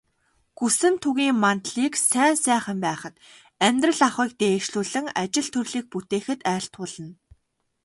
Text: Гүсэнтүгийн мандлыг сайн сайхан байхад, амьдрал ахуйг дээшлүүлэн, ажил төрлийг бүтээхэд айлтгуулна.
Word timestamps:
Гүсэнтүгийн 0.57 1.35
мандлыг 1.43 1.93
сайн 2.09 2.35
сайхан 2.45 2.79
байхад, 2.85 3.15
амьдрал 3.67 4.01
ахуйг 4.07 4.31
дээшлүүлэн, 4.41 5.05
ажил 5.21 5.47
төрлийг 5.53 5.85
бүтээхэд 5.91 6.39
айлтгуулна. 6.51 7.09